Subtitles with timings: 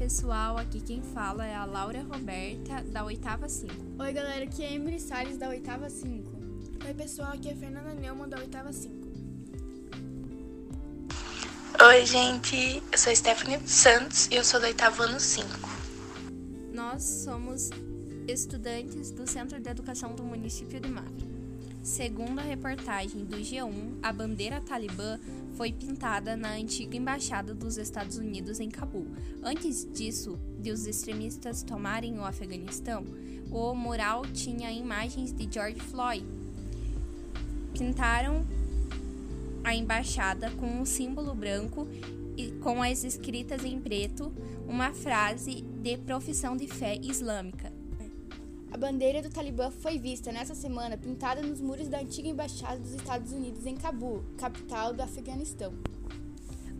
[0.00, 3.74] pessoal, aqui quem fala é a Laura Roberta, da oitava 5.
[3.98, 6.26] Oi galera, aqui é a Emily Salles, da oitava 5.
[6.86, 8.94] Oi pessoal, aqui é a Fernanda Neumann, da oitava 5.
[11.86, 15.46] Oi gente, eu sou Stephanie Santos e eu sou do oitavo ano 5.
[16.72, 17.68] Nós somos
[18.26, 21.39] estudantes do Centro de Educação do município de Mafra.
[21.82, 25.18] Segundo a reportagem do G1, a bandeira talibã
[25.56, 29.06] foi pintada na antiga embaixada dos Estados Unidos em Cabul.
[29.42, 33.04] Antes disso, de os extremistas tomarem o Afeganistão,
[33.50, 36.24] o mural tinha imagens de George Floyd.
[37.72, 38.44] Pintaram
[39.64, 41.88] a embaixada com um símbolo branco
[42.36, 44.30] e com as escritas em preto
[44.68, 47.79] uma frase de profissão de fé islâmica.
[48.70, 52.92] A bandeira do Talibã foi vista nessa semana pintada nos muros da antiga embaixada dos
[52.92, 55.74] Estados Unidos em Cabul, capital do Afeganistão.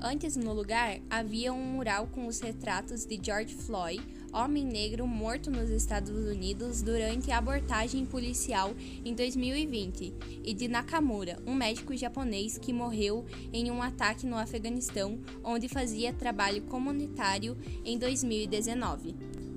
[0.00, 4.00] Antes, no lugar, havia um mural com os retratos de George Floyd,
[4.32, 8.72] homem negro morto nos Estados Unidos durante a abortagem policial
[9.04, 15.18] em 2020, e de Nakamura, um médico japonês que morreu em um ataque no Afeganistão,
[15.42, 19.49] onde fazia trabalho comunitário em 2019.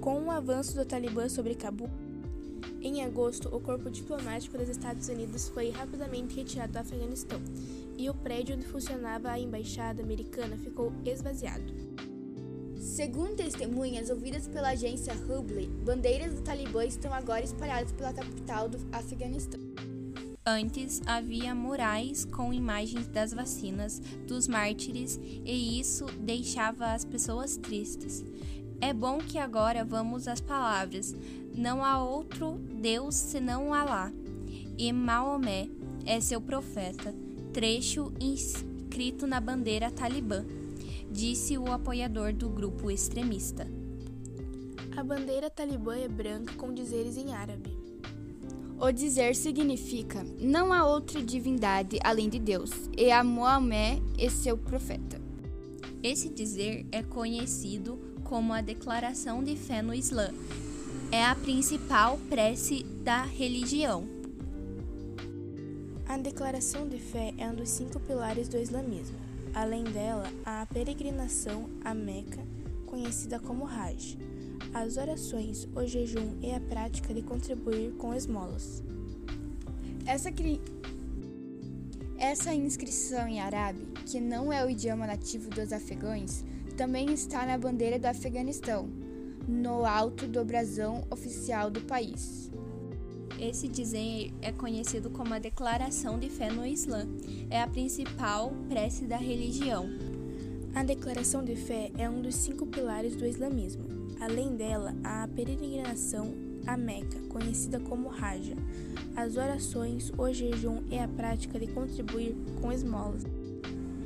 [0.00, 1.90] Com o avanço do Talibã sobre Cabul,
[2.80, 7.38] em agosto, o corpo diplomático dos Estados Unidos foi rapidamente retirado do Afeganistão
[7.98, 11.70] e o prédio onde funcionava a embaixada americana ficou esvaziado.
[12.78, 18.78] Segundo testemunhas ouvidas pela agência Hubble, bandeiras do Talibã estão agora espalhadas pela capital do
[18.92, 19.60] Afeganistão.
[20.46, 28.24] Antes havia murais com imagens das vacinas, dos mártires, e isso deixava as pessoas tristes.
[28.80, 31.14] É bom que agora vamos às palavras.
[31.54, 34.10] Não há outro Deus senão Alá,
[34.78, 35.68] e Maomé
[36.06, 37.14] é seu profeta.
[37.52, 40.44] Trecho inscrito na bandeira talibã,
[41.10, 43.66] disse o apoiador do grupo extremista.
[44.96, 47.76] A bandeira talibã é branca com dizeres em árabe.
[48.80, 54.56] O dizer significa: não há outra divindade além de Deus, e a Maomé é seu
[54.56, 55.20] profeta.
[56.02, 60.30] Esse dizer é conhecido como a declaração de fé no Islã.
[61.10, 64.04] É a principal prece da religião.
[66.06, 69.18] A declaração de fé é um dos cinco pilares do islamismo.
[69.52, 72.40] Além dela, há a peregrinação à Meca,
[72.86, 74.16] conhecida como Hajj,
[74.72, 78.80] as orações, o jejum e a prática de contribuir com esmolas.
[80.06, 80.60] Essa, cri...
[82.16, 86.44] Essa inscrição em árabe, que não é o idioma nativo dos afegãos,
[86.80, 88.88] também está na bandeira do Afeganistão,
[89.46, 92.50] no alto do brasão oficial do país.
[93.38, 97.06] Esse dizer é conhecido como a Declaração de Fé no Islã.
[97.50, 99.90] É a principal prece da religião.
[100.74, 103.84] A declaração de fé é um dos cinco pilares do islamismo.
[104.18, 106.32] Além dela, há a peregrinação
[106.66, 108.56] à Meca, conhecida como Raja,
[109.14, 113.22] as orações, o jejum e a prática de contribuir com esmolas.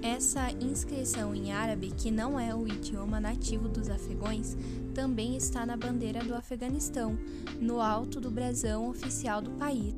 [0.04, 4.54] Essa inscrição em árabe, que não é o idioma nativo dos afegãos,
[4.94, 7.19] também está na bandeira do Afeganistão,
[7.59, 9.94] no alto do brasão oficial do país.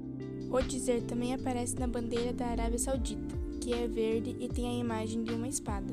[0.48, 4.78] O dizer também aparece na bandeira da Arábia Saudita, que é verde e tem a
[4.78, 5.92] imagem de uma espada.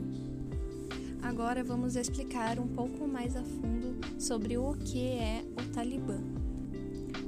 [1.24, 6.20] Agora vamos explicar um pouco mais a fundo sobre o que é o Talibã.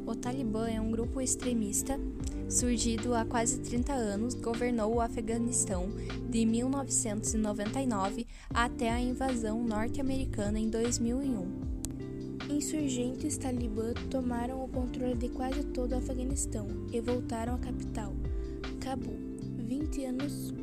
[0.06, 2.00] O Talibã é um grupo extremista
[2.50, 5.90] surgido há quase 30 anos, governou o Afeganistão
[6.30, 11.76] de 1999 até a invasão norte-americana em 2001.
[12.50, 18.14] Insurgentes talibã tomaram o controle de quase todo o Afeganistão e voltaram à capital,
[18.80, 19.18] Cabul,
[19.58, 20.54] 20 anos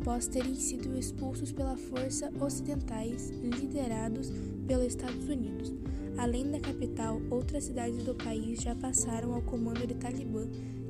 [0.00, 4.32] após terem sido expulsos pela força ocidentais liderados
[4.66, 5.74] pelos Estados Unidos.
[6.16, 10.48] Além da capital, outras cidades do país já passaram ao comando de Talibã,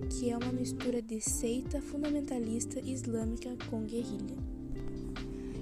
[0.09, 4.37] que é uma mistura de seita fundamentalista islâmica com guerrilha.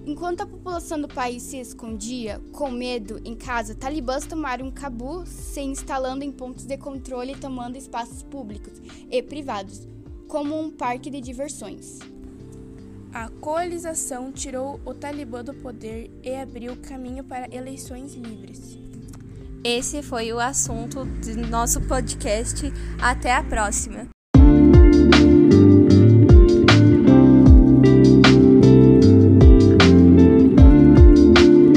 [0.07, 5.61] Enquanto a população do país se escondia, com medo, em casa, talibãs tomaram Cabul, se
[5.61, 8.81] instalando em pontos de controle e tomando espaços públicos
[9.11, 9.87] e privados,
[10.27, 11.99] como um parque de diversões.
[13.13, 18.79] A coalização tirou o Talibã do poder e abriu caminho para eleições livres.
[19.65, 22.73] Esse foi o assunto do nosso podcast.
[23.01, 24.09] Até a próxima!